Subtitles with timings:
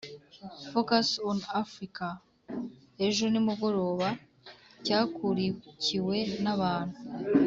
[0.71, 2.05] «focus on afrika»
[3.07, 4.09] ejo nimugoroba
[4.83, 6.97] cyakurikiwe n'abantu